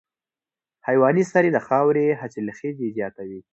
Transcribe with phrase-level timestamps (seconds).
[0.87, 3.39] حیواني سرې د خاورې حاصلخېزي زیاتوي.